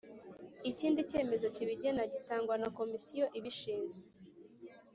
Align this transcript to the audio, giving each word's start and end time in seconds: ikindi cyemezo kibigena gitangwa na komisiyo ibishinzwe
ikindi 0.71 0.99
cyemezo 1.09 1.47
kibigena 1.55 2.01
gitangwa 2.13 2.55
na 2.61 2.69
komisiyo 2.77 3.25
ibishinzwe 3.37 4.05